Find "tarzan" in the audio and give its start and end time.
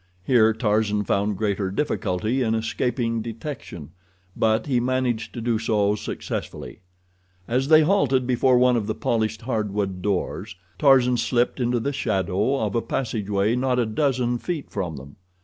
0.51-1.03, 10.79-11.17